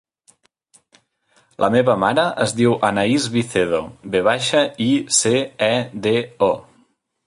La 1.65 1.69
meva 1.75 1.97
mare 2.05 2.25
es 2.47 2.55
diu 2.61 2.75
Anaïs 2.89 3.29
Vicedo: 3.37 3.85
ve 4.17 4.25
baixa, 4.33 4.67
i, 4.91 4.93
ce, 5.23 5.39
e, 5.73 5.75
de, 6.09 6.21
o. 6.53 6.55